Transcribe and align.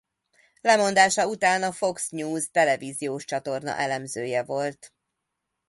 Lemondása 0.61 1.27
után 1.27 1.63
a 1.63 1.71
Fox 1.71 2.09
News 2.09 2.49
televíziós 2.51 3.25
csatorna 3.25 3.75
elemzője 3.75 4.43
volt. 4.43 4.93